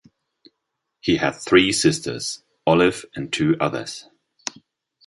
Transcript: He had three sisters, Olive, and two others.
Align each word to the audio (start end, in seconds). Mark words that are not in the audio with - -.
He 0.99 1.17
had 1.17 1.33
three 1.35 1.71
sisters, 1.71 2.41
Olive, 2.65 3.05
and 3.13 3.31
two 3.31 3.55
others. 3.59 4.07